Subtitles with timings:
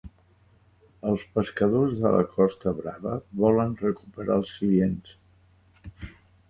[1.09, 3.15] Els pescadors de la Costa brava
[3.45, 5.17] volen recuperar els clients.